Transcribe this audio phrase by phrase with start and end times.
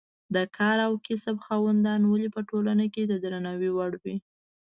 [0.35, 4.17] د کار او کسب خاوندان ولې په ټولنه کې د درناوي وړ وي.